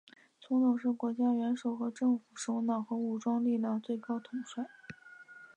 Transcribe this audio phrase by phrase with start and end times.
[0.39, 4.65] 总统是国家元首和政府首脑和武装力量最高统帅。